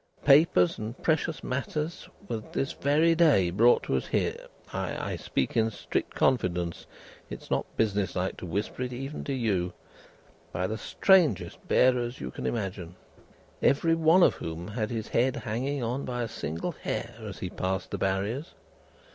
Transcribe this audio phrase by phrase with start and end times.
[0.25, 5.69] Papers and precious matters were this very day brought to us here (I speak in
[5.69, 6.87] strict confidence;
[7.29, 9.73] it is not business like to whisper it, even to you),
[10.51, 12.95] by the strangest bearers you can imagine,
[13.61, 17.51] every one of whom had his head hanging on by a single hair as he
[17.51, 18.55] passed the Barriers.